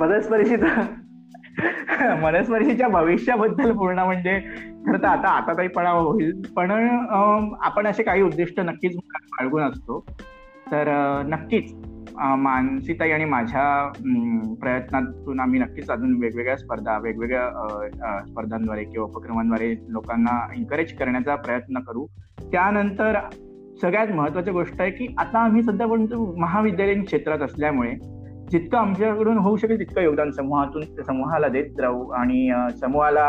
[0.01, 0.85] मनस्पर्शीचा
[2.23, 4.39] मनस्पर्शीच्या भविष्याबद्दल पूर्ण म्हणजे
[4.87, 6.43] खरं तर आता आता काही पणाव होईल.
[6.57, 6.71] पण
[7.61, 10.05] आपण असे काही उद्दिष्ट नक्कीच बाळगून असतो.
[10.71, 10.89] तर
[11.27, 11.75] नक्कीच
[12.19, 13.91] मानसीताई आणि माझ्या
[14.61, 22.07] प्रयत्नातून आम्ही नक्कीच अजून वेगवेगळ्या स्पर्धा वेगवेगळ्या स्पर्धांद्वारे किंवा उपक्रमांद्वारे लोकांना एन्करेज करण्याचा प्रयत्न करू.
[22.53, 23.19] त्यानंतर
[23.83, 26.07] सगळ्यात महत्वाची गोष्ट आहे की आता आम्ही सध्या पण
[26.39, 27.91] महाविद्यालयीन क्षेत्रात असल्यामुळे
[28.51, 33.27] जितकं आमच्याकडून होऊ शकेल तितकं योगदान समूहातून समूहाला देत राहू आणि समूहाला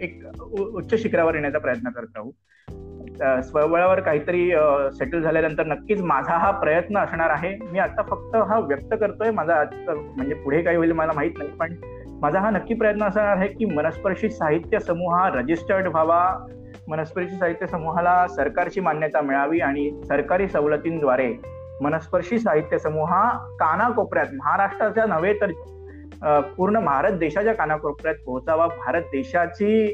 [0.00, 0.20] एक
[0.60, 2.30] उच्च शिखरावर येण्याचा प्रयत्न करत राहू.
[3.42, 4.50] स्वबळावर काहीतरी
[4.92, 7.56] सेटल झाल्यानंतर नक्कीच माझा हा प्रयत्न असणार आहे.
[7.72, 9.30] मी आता फक्त हा व्यक्त करतोय.
[9.30, 11.50] माझा म्हणजे पुढे काही होईल मला माहीत नाही.
[11.50, 11.74] पण
[12.20, 16.46] माझा हा नक्की प्रयत्न असणार आहे की मनस्पर्शी साहित्य समूह हा रजिस्टर्ड व्हावा.
[16.88, 21.32] मनस्पर्शी साहित्य समूहाला सरकारची मान्यता मिळावी आणि सरकारी सवलतींद्वारे
[21.82, 23.28] मनस्पर्शी साहित्य समूह हा
[23.60, 25.52] कानाकोपऱ्यात महाराष्ट्राच्या नव्हे तर
[26.56, 28.66] पूर्ण भारत देशाच्या कानाकोपऱ्यात पोहोचावा.
[28.66, 29.86] भारत देशाची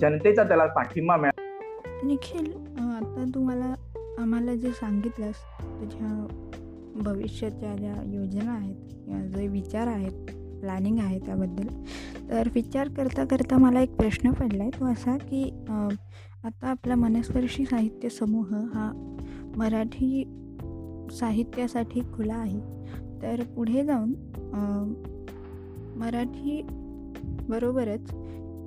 [0.00, 3.74] जनतेचा त्याला पाठिंबा मिळावा निखिल आता तुम्हाला
[4.18, 6.26] आम्हाला जे सांगितलंस तुझ्या
[7.02, 11.66] भविष्याच्या ज्या योजना आहेत किंवा जे विचार आहेत प्लॅनिंग आहे त्याबद्दल
[12.30, 15.42] तर विचार करता करता मला एक प्रश्न पडला आहे तो असा की
[16.44, 18.90] आता आपला मनस्पर्शी साहित्य समूह हा
[19.56, 20.22] मराठी
[21.12, 22.60] साहित्यासाठी खुला आहे.
[23.22, 24.12] तर पुढे जाऊन
[25.98, 26.60] मराठी
[27.48, 28.14] बरोबरच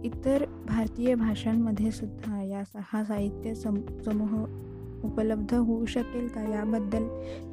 [0.06, 4.36] इतर भारतीय भाषांमध्ये सुद्धा या हा साहित्य सम समूह
[5.04, 6.42] उपलब्ध होऊ शकेल का?
[6.50, 7.08] याबद्दल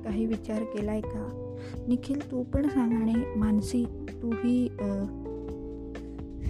[0.05, 1.57] काही विचार केला आहे का?
[1.89, 3.85] निखिल तू पण सांग आणि मानसी
[4.23, 4.69] तूही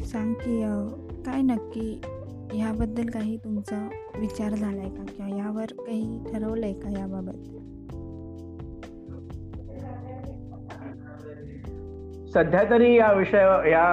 [0.06, 0.60] सांग की
[1.22, 2.00] काय नक्की
[2.52, 5.04] ह्याबद्दल काही तुमचा विचार झाला आहे का?
[5.06, 7.61] किंवा यावर काही ठरवलं आहे का याबाबत?
[12.34, 13.84] सध्या तरी या विषय या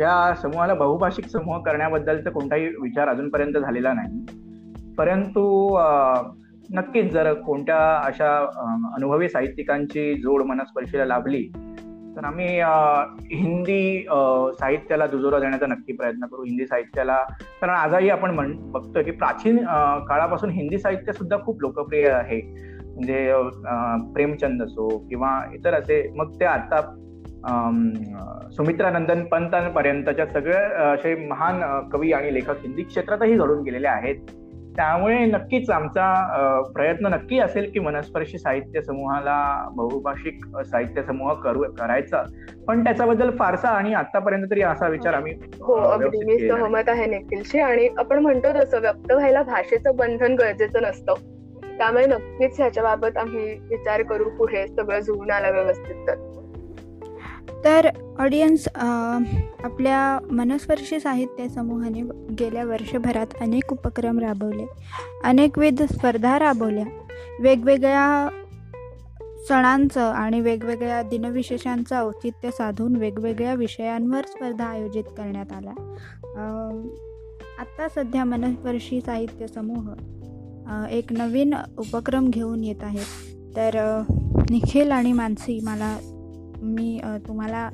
[0.00, 4.94] या समूहाला बहुभाषिक समूह करण्याबद्दलचा कोणताही विचार अजूनपर्यंत झालेला नाही.
[4.98, 5.42] परंतु
[6.74, 8.36] नक्कीच जर कोणत्या अशा
[8.94, 11.42] अनुभवी साहित्यिकांची जोड मनस्पर्शीला लाभली
[12.16, 12.46] तर आम्ही
[13.36, 14.06] हिंदी
[14.60, 16.42] साहित्याला दुजोरा देण्याचा नक्की प्रयत्न करू.
[16.42, 17.16] हिंदी साहित्याला
[17.60, 19.56] कारण आजही आपण म्हण बघतोय की प्राचीन
[20.08, 22.40] काळापासून हिंदी साहित्य सुद्धा खूप लोकप्रिय आहे.
[22.94, 23.32] म्हणजे
[24.14, 26.80] प्रेमचंद असो किंवा इतर असे मग ते आता
[28.56, 31.60] सुमित्रा नंदन पंतांपर्यंतच्या सगळे असे महान
[31.92, 34.16] कवी आणि लेखक हिंदी क्षेत्रातही घडून गेलेले आहेत.
[34.76, 36.04] त्यामुळे नक्कीच आमचा
[36.74, 39.34] प्रयत्न नक्की असेल की मनस्पर्शी साहित्य समूहाला
[39.76, 42.22] बहुभाषिक साहित्य समूह करू करायचा.
[42.68, 46.24] पण त्याच्याबद्दल फारसा आणि आतापर्यंत तरी असा विचार आम्ही हो अगदी.
[46.24, 47.58] मी सहमत आहे निखिलशी.
[47.58, 51.14] आणि आपण म्हणतो तसं व्यक्त व्हायला भाषेचं बंधन गरजेचं नसतं.
[51.78, 56.14] त्यामुळे नक्कीच ह्याच्याबाबत आम्ही विचार करू पुढे सगळं जुळून आलं व्यवस्थित तर.
[57.64, 62.02] तर ऑडियन्स आपल्या मनस्पर्शी साहित्य समूहाने
[62.38, 64.66] गेल्या वर्षभरात अनेक उपक्रम राबवले
[65.24, 66.84] अनेकविध स्पर्धा राबवल्या.
[67.40, 68.28] वेगवेगळ्या
[69.48, 75.72] सणांचं आणि वेगवेगळ्या दिनविशेषांचं औचित्य साधून वेगवेगळ्या विषयांवर स्पर्धा आयोजित करण्यात आल्या.
[77.60, 79.92] आत्ता सध्या मनस्पर्शी साहित्य समूह
[80.90, 84.02] एक नवीन उपक्रम घेऊन येत आहे तर
[84.50, 85.98] निखिल आणि मानसी मला
[86.62, 87.68] मी तुम्हाला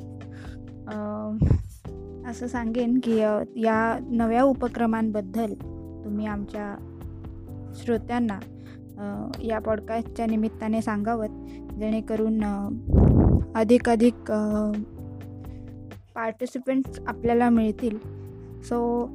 [2.30, 3.18] असं सांगेन की
[3.56, 5.54] या नव्या उपक्रमांबद्दल
[6.04, 6.76] तुम्ही आमच्या
[7.76, 8.38] श्रोत्यांना
[9.42, 11.26] या पॉडकास्टच्या निमित्ताने सांगावं
[11.80, 12.44] जेणेकरून
[13.54, 14.32] अधिक अधिक
[16.14, 17.98] पार्टिसिपेंट्स आपल्याला मिळतील.
[18.62, 19.08] सो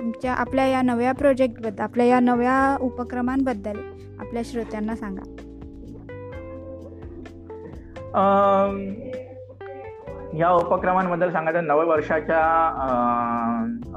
[0.00, 3.78] तुमच्या आपल्या या नव्या प्रोजेक्टबद्दल आपल्या या नव्या उपक्रमांबद्दल
[4.20, 5.22] आपल्या श्रोत्यांना सांगा.
[10.38, 12.40] या उपक्रमांबद्दल सांगायचं नववर्षाच्या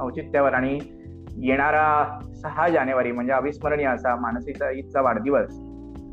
[0.00, 0.78] औचित्यावर आणि
[1.36, 5.58] येणारा सहा जानेवारी म्हणजे अविस्मरणीय असा मानसिक ईदचा वाढदिवस.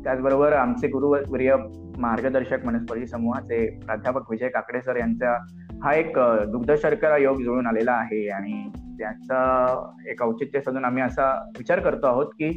[0.04, 1.56] त्याचबरोबर आमचे गुरुवर्य
[1.98, 5.36] मार्गदर्शक वनस्पती समूहाचे प्राध्यापक विजय काकडे सर यांचा
[5.82, 6.18] हा एक
[6.52, 12.06] दुग्ध शर्करा योग जुळून आलेला आहे आणि त्याचा एक औचित्य साधून आम्ही असा विचार करतो
[12.06, 12.50] आहोत की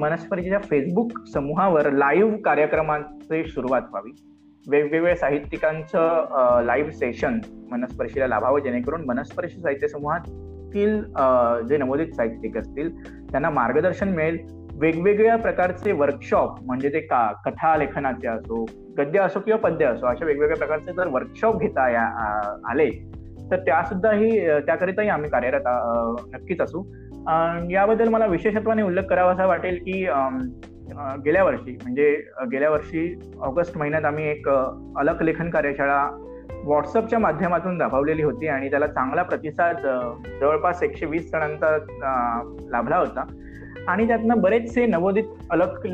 [0.00, 4.10] मनस्पतीच्या फेसबुक समूहावर लाईव्ह कार्यक्रमांची सुरुवात व्हावी.
[4.66, 7.38] वेगवेगळ्या साहित्यिकांचं लाईव्ह सेशन
[7.70, 11.02] मनस्पर्शीला लाभावं जेणेकरून मनस्पर्शी साहित्य समूहातील
[11.68, 12.90] जे नवोदित साहित्यिक असतील
[13.30, 14.38] त्यांना मार्गदर्शन मिळेल.
[14.80, 18.64] वेगवेगळ्या प्रकारचे वर्कशॉप म्हणजे ते का कथा लेखनाचे असो
[18.98, 22.04] गद्य असो किंवा पद्य असो अशा वेगवेगळ्या प्रकारचे जर वर्कशॉप घेता या
[22.70, 22.88] आले
[23.52, 25.62] तर त्या सुद्धाही त्याकरिताही आम्ही कार्यरत
[26.34, 26.82] नक्कीच असू.
[27.70, 30.06] याबद्दल मला विशेषत्वाने उल्लेख करावा असा वाटेल की
[31.24, 32.10] गेल्या वर्षी म्हणजे
[32.52, 36.02] गेल्या वर्षी ऑगस्ट महिन्यात आम्ही एक अलग लेखन कार्यशाळा
[36.64, 39.76] व्हॉट्सअपच्या माध्यमातून राबवलेली होती आणि त्याला चांगला प्रतिसाद
[40.40, 41.76] जवळपास एकशे वीस जणांचा
[42.70, 43.24] लाभला होता.
[43.88, 45.86] आणि त्यातनं बरेचसे नवोदित अलग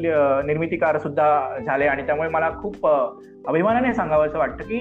[0.46, 4.78] निर्मितीकार सुद्धा झाले आणि त्यामुळे मला खूप अभिमानाने सांगावं असं वाटतं की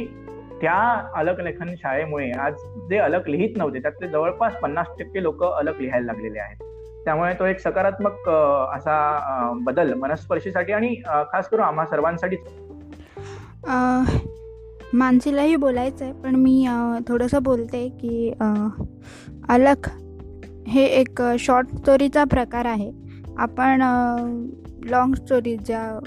[0.61, 0.75] त्या
[1.15, 2.53] अलग लेखन शाळेमुळे आज
[2.89, 6.63] जे अलग लिहित नव्हते त्यातले जवळपास पन्नास टक्के लोक अलग लिहायला लागलेले आहेत.
[7.05, 8.29] त्यामुळे तो एक सकारात्मक
[8.75, 8.97] असा
[9.65, 10.93] बदल मनस्पर्शीसाठी आणि
[11.31, 12.35] खास करून आम्हा सर्वांसाठी
[14.93, 16.67] मानसीलाही बोलायचं आहे पण मी
[17.07, 18.31] थोडंसं बोलते की
[19.49, 19.89] अलख
[20.67, 22.91] हे एक शॉर्ट स्टोरीचा प्रकार आहे.
[23.37, 23.81] आपण
[24.89, 25.99] लॉंग स्टोरीज ज्या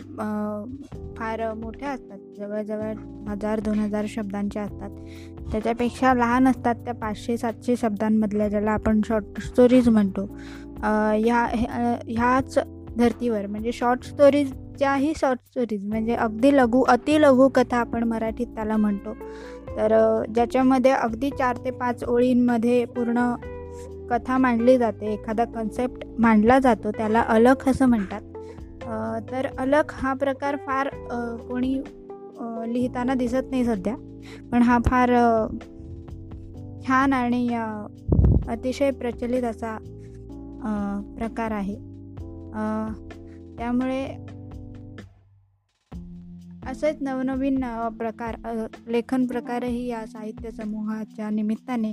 [1.19, 2.93] फार मोठ्या असतात जवळजवळ
[3.29, 4.91] हजार दोन हजार शब्दांच्या असतात.
[5.53, 10.25] त्याच्यापेक्षा लहान असतात त्या पाचशे सातशे शब्दांमधल्या ज्याला आपण शॉर्ट स्टोरीज म्हणतो.
[10.83, 11.47] ह्या
[12.07, 12.59] ह्याच
[12.99, 19.15] धर्तीवर म्हणजे शॉर्ट स्टोरीजच्याही शॉर्ट स्टोरीज म्हणजे अगदी लघु अतिलघु कथा आपण मराठीत त्याला म्हणतो.
[19.77, 19.93] तर
[20.35, 23.35] ज्याच्यामध्ये अगदी चार ते पाच ओळींमध्ये पूर्ण
[24.11, 28.21] कथा मांडली जाते एखादा कन्सेप्ट मांडला जातो त्याला अलख असं म्हणतात.
[29.31, 30.89] तर अलख हा प्रकार फार
[31.49, 31.75] कोणी
[32.73, 33.95] लिहिताना दिसत नाही सध्या.
[34.53, 35.11] पण हा फार
[36.87, 37.49] छान आणि
[38.49, 39.77] अतिशय प्रचलित असा
[41.17, 41.75] प्रकार आहे.
[43.57, 44.05] त्यामुळे
[46.67, 47.65] असेच नवनवीन
[47.99, 48.37] प्रकार
[48.89, 51.93] लेखन प्रकारही या साहित्य समूहाच्या निमित्ताने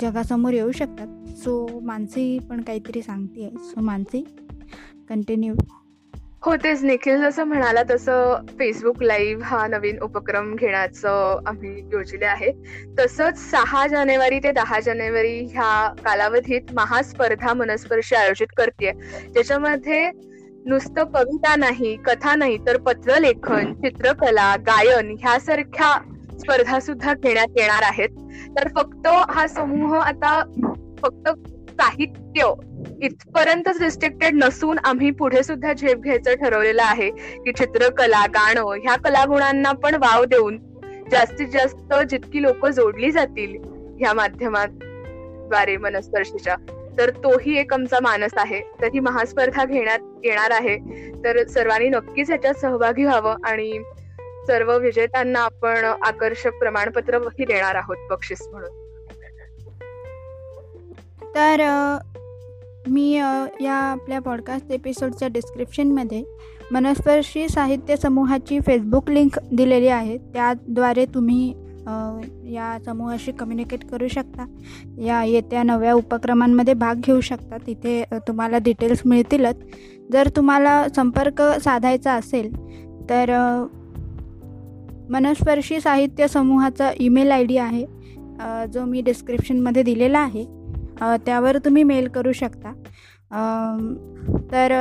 [0.00, 1.28] जगासमोर येऊ शकतात.
[1.36, 4.24] सो मानसी पण काहीतरी सांगते सो मानसी?
[5.08, 5.54] कंटिन्यू
[6.46, 12.50] हो तेच निखिल जसं म्हणाला तसं फेसबुक लाईव्ह हा नवीन उपक्रम घेण्याचं आम्ही योजले आहे.
[12.98, 18.92] तसंच सहा जानेवारी ते दहा जानेवारी ह्या कालावधीत महास्पर्धा मनस्पर्शी आयोजित करते
[19.32, 20.10] ज्याच्यामध्ये
[20.66, 25.92] नुसतं कविता नाही कथा नाही तर पत्रलेखन चित्रकला गायन ह्यासारख्या
[26.38, 28.08] स्पर्धा सुद्धा घेण्यात येणार आहेत.
[28.56, 30.42] तर फक्त हा समूह आता
[31.02, 31.28] फक्त
[31.70, 32.52] साहित्य
[33.02, 39.72] इथपर्यंतच रिस्ट्रिक्टेड नसून आम्ही पुढे सुद्धा झेप घ्यायचं ठरवलेलं आहे की चित्रकला गाणं ह्या कलागुणांना
[39.72, 40.58] पण वाव देऊन
[41.10, 43.56] जास्तीत जास्त जितकी लोक जोडली जातील
[44.00, 46.56] ह्या माध्यमाद्वारे मनस्पर्शीच्या
[46.98, 48.60] तर तोही एक आमचा मानस आहे.
[48.60, 50.76] तर ही महास्पर्धा घेण्यात येणार आहे.
[51.24, 53.82] तर सर्वांनी नक्कीच ह्याच्यात सहभागी व्हावं आणि
[54.46, 58.70] सर्व विजेत्यांना आपण आकर्षक प्रमाणपत्रही देणार आहोत बक्षीस म्हणून.
[61.34, 61.60] तर
[62.88, 63.10] मी
[63.60, 66.22] या आपल्या पॉडकास्ट एपिसोडच्या डिस्क्रिप्शनमध्ये
[66.72, 70.16] मनस्पर्शी साहित्य समूहाची फेसबुक लिंक दिलेली आहे.
[70.18, 71.50] त्याद्वारे तुम्ही
[72.52, 74.46] या समूहाशी कम्युनिकेट करू शकता.
[74.98, 77.56] या येत्या नव्या उपक्रमांमध्ये भाग घेऊ शकता.
[77.66, 79.56] तिथे तुम्हाला डिटेल्स मिळतीलच.
[80.12, 82.56] जर तुम्हाला संपर्क साधायचा असेल
[83.10, 83.36] तर
[85.10, 87.86] मनस्पर्शी साहित्य समूहाचा ईमेल आय डी आहे.
[88.74, 90.44] जो मी डिस्क्रिप्शनमध्ये दिलेला आहे.
[91.26, 92.72] त्यावर तुम्ही मेल करू शकता.
[94.52, 94.72] तर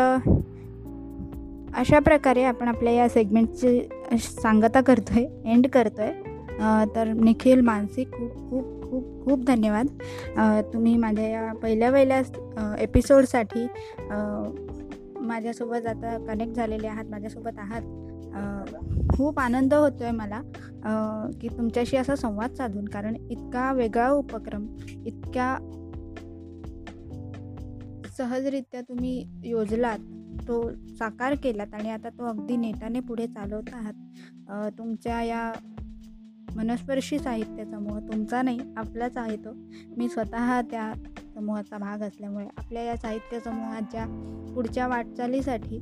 [1.79, 8.11] अशा प्रकारे आपण आपल्या या सेगमेंटची सांगता करतो आहे एंड करतो आहे तर निखिल मानसिक
[8.13, 9.87] खूप खूप खूप खूप धन्यवाद.
[10.73, 13.65] तुम्ही माझ्या या पहिल्या पहिल्या एपिसोडसाठी
[15.21, 17.81] माझ्यासोबत आता कनेक्ट झालेले आहात माझ्यासोबत आहात.
[19.09, 20.41] खूप आनंद होतो आहे मला
[21.41, 24.65] की तुमच्याशी असा संवाद साधून कारण इतका वेगळा उपक्रम
[25.05, 25.55] इतक्या
[28.21, 29.99] सहजरित्या तुम्ही योजलात
[30.47, 34.71] तो साकार केलात आणि आता तो अगदी नेटाने पुढे चालवत आहात.
[34.77, 35.51] तुमच्या या
[36.55, 39.53] मनस्पर्शी साहित्य समूह तुमचा नाही आपलाच आहे तो.
[39.97, 40.91] मी स्वतः त्या
[41.35, 44.05] समूहाचा भाग असल्यामुळे आपल्या या साहित्य समूहाच्या
[44.53, 45.79] पुढच्या वाटचालीसाठी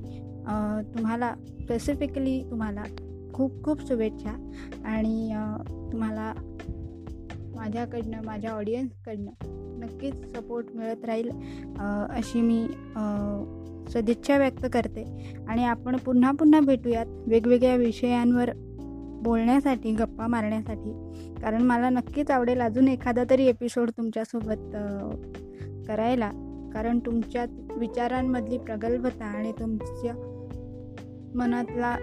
[0.96, 2.84] तुम्हाला स्पेसिफिकली तुम्हाला
[3.34, 4.32] खूप खूप शुभेच्छा
[4.86, 5.34] आणि
[5.92, 6.34] तुम्हाला
[7.60, 9.32] माझ्याकडनं माझ्या ऑडियन्सकडनं
[9.80, 11.30] नक्कीच सपोर्ट मिळत राहील
[12.10, 12.66] अशी मी
[13.90, 15.04] सदिच्छा व्यक्त करते.
[15.48, 18.50] आणि आपण पुन्हा पुन्हा भेटूयात वेगवेगळ्या विषयांवर
[19.24, 20.92] बोलण्यासाठी गप्पा मारण्यासाठी.
[21.42, 24.76] कारण मला नक्कीच आवडेल अजून एखादा तरी एपिसोड तुमच्यासोबत
[25.88, 26.32] करायला.
[26.74, 27.46] कारण तुमच्या
[27.78, 30.14] विचारांमधली प्रगल्भता आणि तुमच्या
[31.36, 31.96] मनातला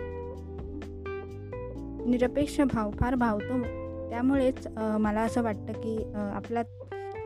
[2.06, 3.62] निरपेक्ष भाव फार भावतो.
[4.10, 6.62] त्यामुळेच मला असं वाटतं की आपला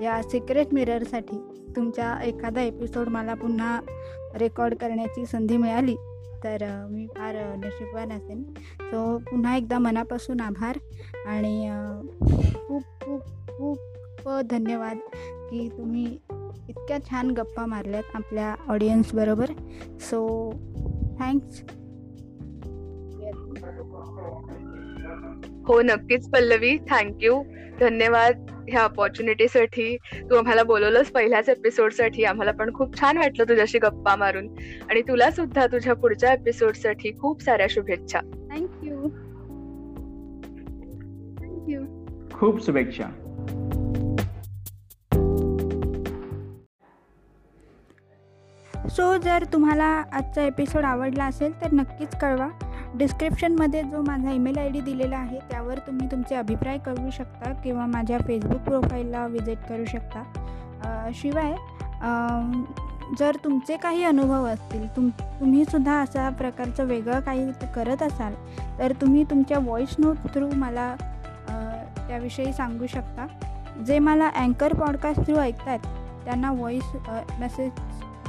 [0.03, 1.37] या सिक्रेट मिररसाठी
[1.77, 3.81] तुमच्या एखादा एपिसोड मला पुन्हा
[4.35, 5.97] रेकॉर्ड करण्याची संधी मिळाली
[6.45, 8.43] तर मी फार नशीबवान असेन.
[8.81, 10.79] सो पुन्हा एकदा मनापासून आभार
[11.27, 11.71] आणि
[12.69, 13.27] खूप खूप
[13.59, 14.97] खूप धन्यवाद
[15.51, 16.19] की तुम्ही
[16.69, 19.51] इतक्या छान गप्पा मारल्यात आपल्या ऑडियन्सबरोबर
[20.01, 20.51] सो
[21.19, 21.63] थँक्स
[25.71, 26.77] हो नक्कीच पल्लवी.
[26.91, 27.43] थँक्यू
[27.81, 29.97] धन्यवाद ह्या ऑपॉर्च्युनिटीसाठी
[30.31, 34.49] तू आम्हाला बोलवलंस पहिल्याच एपिसोडसाठी आम्हाला पण खूप छान वाटलं तुझ्याशी गप्पा मारून.
[34.91, 38.21] आणि तुला सुद्धा तुझ्या पुढच्या एपिसोडसाठी खूप साऱ्या शुभेच्छा.
[38.51, 39.09] थँक्यू
[41.41, 41.83] थँक्यू
[42.33, 43.09] खूप शुभेच्छा.
[48.89, 52.49] सो जर तुम्हाला आजचा एपिसोड आवडला असेल तर नक्कीच कळवा.
[52.99, 57.87] डिस्क्रिप्शनमध्ये जो माझा ईमेल आय डी दिलेला आहे त्यावर तुम्ही तुमचे अभिप्राय कळवू शकता किंवा
[57.87, 60.23] माझ्या फेसबुक प्रोफाईलला विजिट करू शकता.
[61.15, 61.55] शिवाय
[63.19, 65.09] जर तुमचे काही अनुभव असतील तुम
[65.41, 68.35] तुम्हीसुद्धा अशा प्रकारचं वेगळं काही करत असाल
[68.79, 70.95] तर तुम्ही तुमच्या व्हॉइस नोट थ्रू मला
[72.09, 73.27] त्याविषयी सांगू शकता.
[73.87, 75.79] जे मला अँकर पॉडकास्ट थ्रू ऐकतात
[76.25, 76.93] त्यांना व्हॉईस
[77.41, 77.71] मेसेज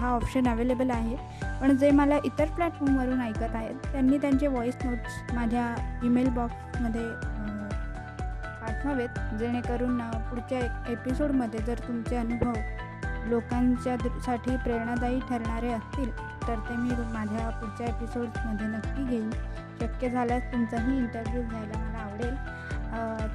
[0.02, 1.16] हा ऑप्शन अवेलेबल आहे.
[1.62, 7.08] पण जे मला इतर प्लॅटफॉर्मवरून ऐकत आहेत त्यांनी त्यांचे व्हॉईस नोट्स माझ्या ईमेल बॉक्समध्ये
[8.62, 9.20] पाठवावेत.
[9.40, 10.60] जेणेकरून पुढच्या
[10.92, 12.54] एपिसोडमध्ये जर तुमचे अनुभव
[13.30, 16.10] लोकांच्या साठी प्रेरणादायी ठरणारे असतील
[16.48, 19.30] तर ते मी माझ्या पुढच्या एपिसोड्समध्ये नक्की घेईन.
[19.82, 22.36] शक्य झाल्यास तुमचाही इंटरव्ह्यू घ्यायला मला आवडेल.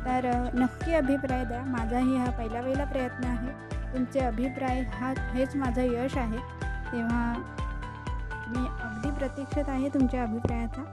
[0.04, 1.62] तर नक्की अभिप्राय द्या.
[1.66, 3.75] माझाही हा पहिला पहिला प्रयत्न आहे.
[3.96, 6.36] तुमचे अभिप्राय हा हेच माझं यश आहे.
[6.92, 7.34] तेव्हा
[8.48, 10.84] मी अगदी प्रतीक्षेत आहे तुमच्या अभिप्रायाचा.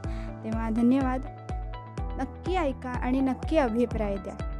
[0.44, 1.22] तेव्हा धन्यवाद.
[2.22, 4.53] नक्की ऐका आणि नक्की अभिप्राय द्या.